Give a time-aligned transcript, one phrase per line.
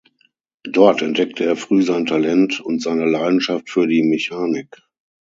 [0.67, 4.79] Dort entdeckte er früh sein Talent und seine Leidenschaft für die Mechanik.